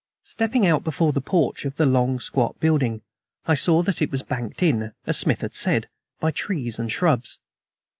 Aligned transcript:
Stepping 0.23 0.65
out 0.65 0.83
before 0.83 1.13
the 1.13 1.21
porch 1.21 1.63
of 1.63 1.75
the 1.75 1.85
long, 1.85 2.19
squat 2.19 2.59
building, 2.59 3.03
I 3.45 3.53
saw 3.53 3.83
that 3.83 4.01
it 4.01 4.09
was 4.09 4.23
banked 4.23 4.63
in, 4.63 4.93
as 5.05 5.19
Smith 5.19 5.41
had 5.41 5.53
said, 5.53 5.89
by 6.19 6.31
trees 6.31 6.79
and 6.79 6.91
shrubs. 6.91 7.37